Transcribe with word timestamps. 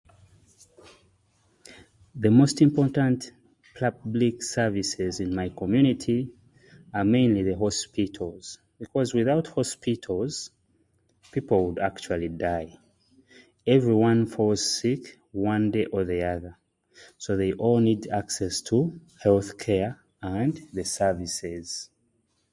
The 2.15 2.31
most 2.31 2.59
important 2.63 3.33
public 3.79 4.41
services 4.41 5.19
in 5.19 5.35
my 5.35 5.49
community 5.49 6.27
are 6.91 7.03
mainly 7.05 7.43
the 7.43 7.55
hospitals. 7.55 8.57
Because 8.79 9.13
without 9.13 9.45
hospitals, 9.49 10.49
people 11.31 11.67
would 11.67 11.77
actually 11.77 12.29
die. 12.29 12.79
Everyone 13.67 14.25
falls 14.25 14.75
sick, 14.79 15.19
one 15.33 15.69
day 15.69 15.85
or 15.85 16.01
another. 16.01 16.57
So, 17.19 17.37
they 17.37 17.53
all 17.53 17.77
need 17.79 18.07
access 18.09 18.61
to 18.69 18.99
healthcare 19.23 19.99
and 20.19 20.55
the 20.73 20.83
services. 20.83 21.91